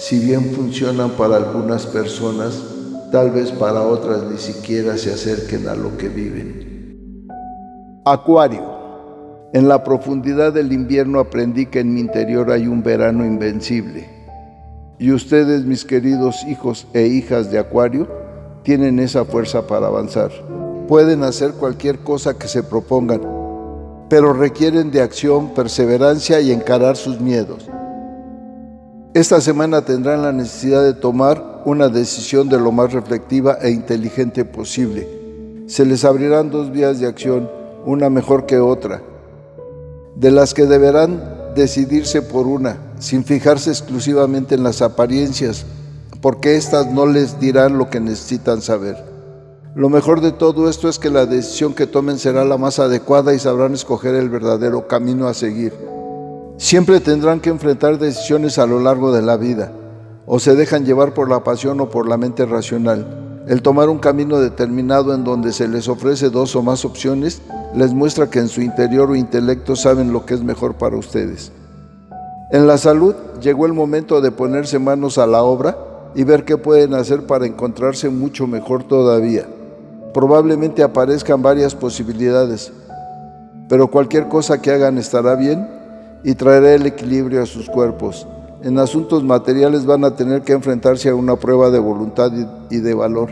[0.00, 2.58] si bien funcionan para algunas personas,
[3.12, 7.28] tal vez para otras ni siquiera se acerquen a lo que viven.
[8.06, 8.62] Acuario.
[9.52, 14.08] En la profundidad del invierno aprendí que en mi interior hay un verano invencible.
[14.98, 18.08] Y ustedes, mis queridos hijos e hijas de Acuario,
[18.62, 20.30] tienen esa fuerza para avanzar.
[20.88, 23.20] Pueden hacer cualquier cosa que se propongan,
[24.08, 27.68] pero requieren de acción, perseverancia y encarar sus miedos.
[29.12, 34.44] Esta semana tendrán la necesidad de tomar una decisión de lo más reflectiva e inteligente
[34.44, 35.64] posible.
[35.66, 37.50] Se les abrirán dos vías de acción,
[37.84, 39.02] una mejor que otra
[40.20, 45.64] de las que deberán decidirse por una, sin fijarse exclusivamente en las apariencias,
[46.20, 49.02] porque éstas no les dirán lo que necesitan saber.
[49.74, 53.32] Lo mejor de todo esto es que la decisión que tomen será la más adecuada
[53.32, 55.72] y sabrán escoger el verdadero camino a seguir.
[56.60, 59.72] Siempre tendrán que enfrentar decisiones a lo largo de la vida,
[60.26, 63.42] o se dejan llevar por la pasión o por la mente racional.
[63.48, 67.40] El tomar un camino determinado en donde se les ofrece dos o más opciones
[67.74, 71.50] les muestra que en su interior o intelecto saben lo que es mejor para ustedes.
[72.52, 75.78] En la salud llegó el momento de ponerse manos a la obra
[76.14, 79.48] y ver qué pueden hacer para encontrarse mucho mejor todavía.
[80.12, 82.70] Probablemente aparezcan varias posibilidades,
[83.66, 85.79] pero cualquier cosa que hagan estará bien
[86.24, 88.26] y traerá el equilibrio a sus cuerpos.
[88.62, 92.32] En asuntos materiales van a tener que enfrentarse a una prueba de voluntad
[92.70, 93.30] y de valor,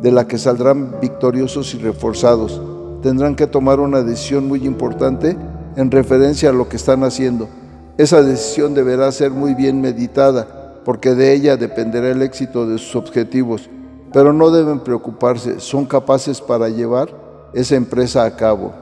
[0.00, 2.60] de la que saldrán victoriosos y reforzados
[3.04, 5.36] tendrán que tomar una decisión muy importante
[5.76, 7.50] en referencia a lo que están haciendo.
[7.98, 12.96] Esa decisión deberá ser muy bien meditada, porque de ella dependerá el éxito de sus
[12.96, 13.68] objetivos.
[14.10, 17.10] Pero no deben preocuparse, son capaces para llevar
[17.52, 18.72] esa empresa a cabo.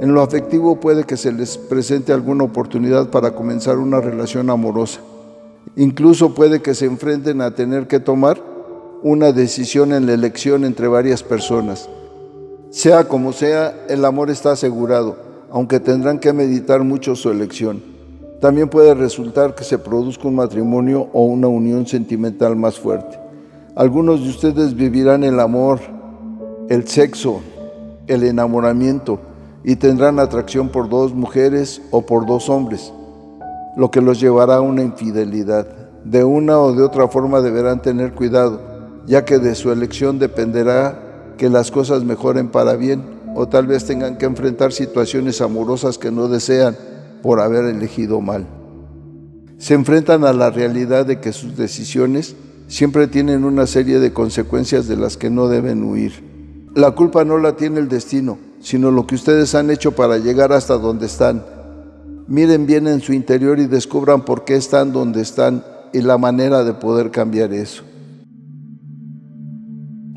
[0.00, 5.00] En lo afectivo puede que se les presente alguna oportunidad para comenzar una relación amorosa.
[5.76, 8.42] Incluso puede que se enfrenten a tener que tomar
[9.02, 11.90] una decisión en la elección entre varias personas.
[12.70, 15.18] Sea como sea, el amor está asegurado,
[15.50, 17.82] aunque tendrán que meditar mucho su elección.
[18.40, 23.18] También puede resultar que se produzca un matrimonio o una unión sentimental más fuerte.
[23.76, 25.78] Algunos de ustedes vivirán el amor,
[26.70, 27.42] el sexo,
[28.06, 29.20] el enamoramiento
[29.64, 32.92] y tendrán atracción por dos mujeres o por dos hombres,
[33.76, 35.66] lo que los llevará a una infidelidad.
[36.04, 38.60] De una o de otra forma deberán tener cuidado,
[39.06, 43.02] ya que de su elección dependerá que las cosas mejoren para bien
[43.34, 46.76] o tal vez tengan que enfrentar situaciones amorosas que no desean
[47.22, 48.46] por haber elegido mal.
[49.58, 52.34] Se enfrentan a la realidad de que sus decisiones
[52.66, 56.24] siempre tienen una serie de consecuencias de las que no deben huir.
[56.74, 60.52] La culpa no la tiene el destino, sino lo que ustedes han hecho para llegar
[60.52, 61.44] hasta donde están.
[62.28, 66.62] Miren bien en su interior y descubran por qué están donde están y la manera
[66.62, 67.82] de poder cambiar eso.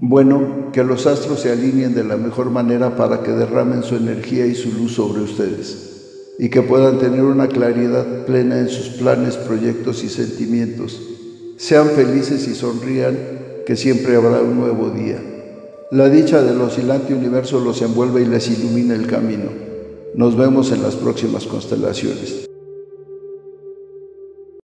[0.01, 4.45] Bueno, que los astros se alineen de la mejor manera para que derramen su energía
[4.45, 5.93] y su luz sobre ustedes
[6.37, 11.01] y que puedan tener una claridad plena en sus planes, proyectos y sentimientos.
[11.57, 13.17] Sean felices y sonrían,
[13.65, 15.21] que siempre habrá un nuevo día.
[15.93, 19.51] La dicha del oscilante universo los envuelve y les ilumina el camino.
[20.15, 22.47] Nos vemos en las próximas constelaciones.